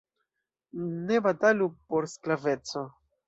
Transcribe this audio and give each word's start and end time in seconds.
Ne 1.09 1.19
batalu 1.27 1.69
por 1.91 2.09
sklaveco! 2.15 2.85